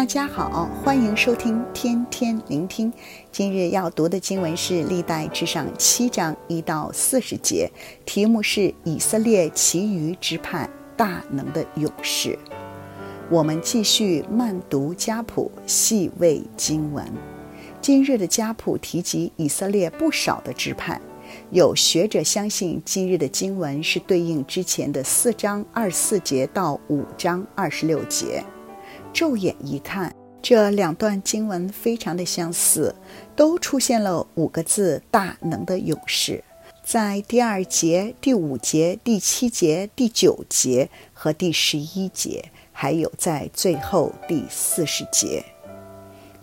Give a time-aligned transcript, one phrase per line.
[0.00, 2.90] 大家好，欢迎收听天天聆听。
[3.30, 7.70] 今日要读的经文是《历代志上》七章一到四十节，
[8.06, 10.66] 题目是以色列其余支派
[10.96, 12.38] 大能的勇士。
[13.28, 17.06] 我们继续慢读家谱，细味经文。
[17.82, 20.98] 今日的家谱提及以色列不少的支派。
[21.50, 28.42] 有学者相信，今日的经文是对应之前的四章二四节到五章二十六节。
[29.12, 32.94] 骤眼一看，这两段经文非常的相似，
[33.36, 36.42] 都出现了五个字“大能的勇士”。
[36.82, 45.44] 在第二节、第五节、第七节、第九节和第十一节，还有在最后第四十节。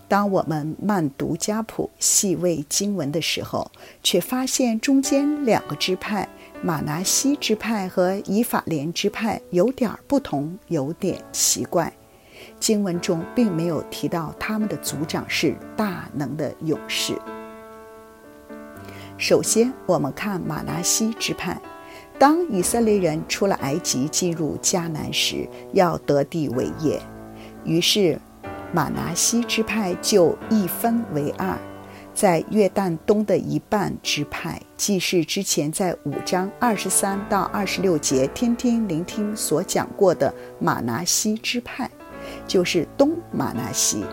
[0.06, 3.70] 当我们慢读家谱、细味经文的时候，
[4.02, 6.26] 却发现中间两个支派——
[6.62, 11.92] 马拿西支派和以法莲支派——有点不同，有点奇怪。
[12.60, 17.14] 经文中并没有提到他们的族长是大能的勇士。
[19.16, 21.60] 首先，我们看马拿西支派。
[22.18, 27.00] 当以色列人出了埃及，进入迦南时，要得地为业，
[27.64, 28.18] 于是。
[28.70, 31.56] 马拿西支派就一分为二，
[32.12, 41.90] 在约旦东的一半支派，既是之前在五章二十三到二十六节天天聆听所讲过的马拿西支派，
[42.46, 44.04] 就是东马纳西。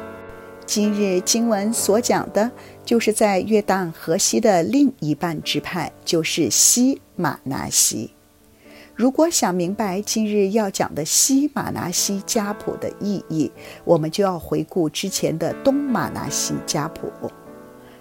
[0.66, 2.50] 今日经文所讲的，
[2.84, 8.12] 就是在约旦河西的另一半支派，就是西马纳西。
[8.96, 13.52] 如果想明白今日要讲的西马纳西家谱的意义，
[13.84, 17.12] 我们就要回顾之前的东马纳西家谱。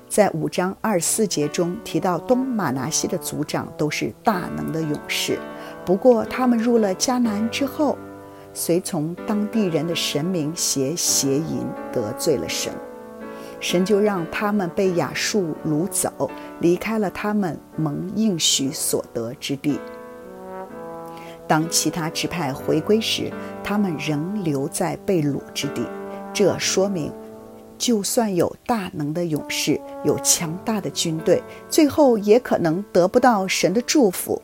[0.09, 5.37] 在五章二十四节中提到，东马纳西的族长都是大能的勇士。
[5.85, 7.98] 不过，他们入了迦南之后，
[8.55, 12.73] 随从当地人的神明写邪淫，得罪了神，
[13.59, 19.81] 神就让他们被亚述掳走，离开了他们蒙应许所得之地。
[21.48, 23.31] 当其他支派回归时，
[23.63, 25.85] 他们仍留在被掳之地。
[26.33, 27.13] 这说明，
[27.77, 34.41] 就算有大能的勇士，有强大的军队，最后也可能得不到神的祝福。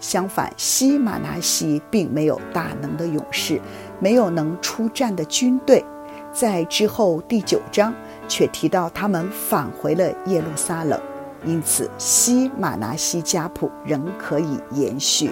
[0.00, 3.60] 相反，西马拿西并没有大能的勇士，
[4.00, 5.84] 没有能出战的军队。
[6.32, 7.92] 在之后第九章
[8.28, 11.00] 却提到他们返回了耶路撒冷，
[11.44, 15.30] 因此西马拿西家谱仍可以延续。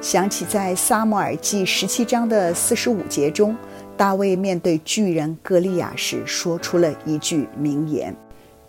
[0.00, 3.56] 想起在撒母耳记十七章的四十五节中，
[3.96, 8.14] 大卫面对巨人歌利亚时，说出了一句名言：“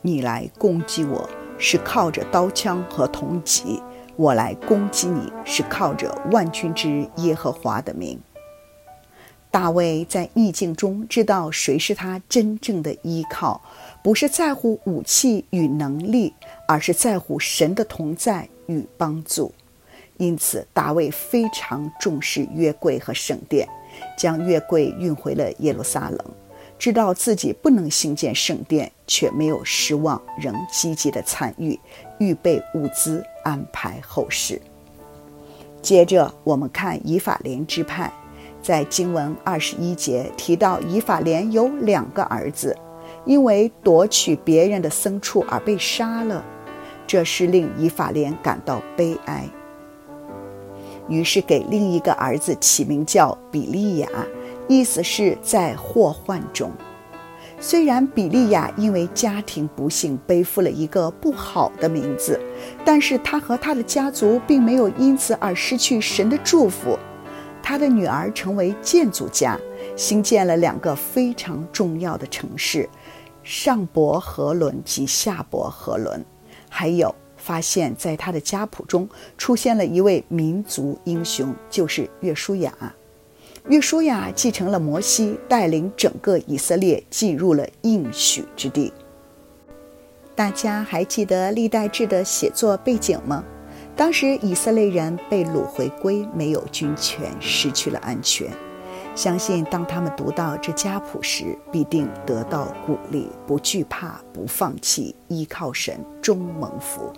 [0.01, 1.29] 你来攻击我
[1.59, 3.83] 是靠着刀枪和铜戟，
[4.17, 8.19] 我来攻击你是靠着万军之耶和华的名。”
[9.49, 13.61] 大卫在逆境中知道谁是他真正的依靠，
[14.03, 16.33] 不是在乎武器与能力，
[16.67, 19.51] 而是在乎神的同在与帮助。
[20.17, 23.67] 因此，大卫非常重视约柜和圣殿，
[24.17, 26.19] 将约柜运回了耶路撒冷。
[26.77, 31.79] 知道自己不能兴建圣殿，却没有失望，仍积极地参与，
[32.19, 34.61] 预备物资，安排后事。
[35.81, 38.11] 接着，我们看以法莲支派，
[38.61, 42.75] 在经文二十一节提到，以法莲有两个儿子，
[43.23, 46.43] 因为夺取别人的牲畜而被杀了，
[47.07, 49.47] 这是令以法莲感到悲哀。
[51.07, 54.09] 于是给另一个儿子起名叫比利亚，
[54.67, 56.69] 意思是在祸患中。
[57.59, 62.39] 虽然比利亚因为家庭不幸背负了一个不好的名字，
[62.85, 66.97] 但是他和他的家族并没有因此而失去神的祝福。
[67.63, 69.59] 他的女儿成为建筑家，
[69.95, 72.87] 兴建了两个非常重要的城市：
[73.43, 76.23] 上伯和伦及下伯和伦，
[76.69, 77.13] 还有。
[77.35, 79.07] 发现，在他的家谱中
[79.37, 82.73] 出现了一位民族英雄，就是约书亚。
[83.69, 88.93] 约书亚继承了摩西，带领整个以色列进入了应许之地。
[90.33, 93.43] 大家还记得历代志的写作背景吗？
[93.93, 98.49] 当时以色列人被掳回归，没有军权，失去了安全。
[99.15, 107.11] 相信当他们读到这家谱时，必定得到鼓励，不惧怕，不放弃，依靠神，终蒙福。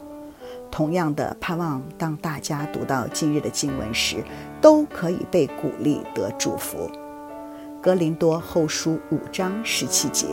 [0.72, 4.24] 同样的盼望，当大家读到今日的经文时，
[4.62, 6.90] 都可以被鼓励得祝福。
[7.82, 10.28] 格林多后书五章十七节：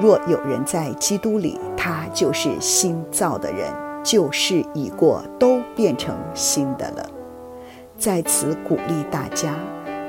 [0.00, 7.06] 若有人在基督里，他就是新造的人，旧事已过，都变成新的了。
[7.96, 9.54] 在此鼓励大家，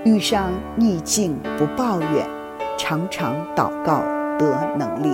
[0.03, 2.27] 遇上逆境不抱怨，
[2.77, 3.99] 常常祷告
[4.37, 5.11] 得能力。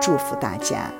[0.00, 0.90] 祝福大家。